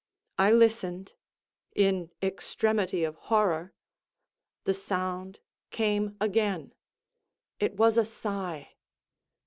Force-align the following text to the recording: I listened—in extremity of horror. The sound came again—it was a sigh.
I 0.39 0.49
listened—in 0.49 2.09
extremity 2.23 3.03
of 3.03 3.17
horror. 3.17 3.75
The 4.63 4.73
sound 4.73 5.39
came 5.69 6.15
again—it 6.19 7.75
was 7.77 7.99
a 7.99 8.05
sigh. 8.05 8.69